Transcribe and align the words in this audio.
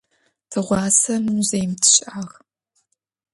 Тыгъуасэ 0.49 1.13
музеим 1.25 1.71
тыщыӏагъ. 1.81 2.33